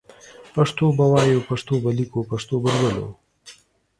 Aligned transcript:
پښتو 0.55 0.85
به 0.97 1.05
وايو 1.13 1.39
پښتو 1.49 1.73
به 1.83 1.89
ليکو 1.97 2.19
پښتو 2.31 2.55
به 2.63 2.69
لولو 2.79 3.07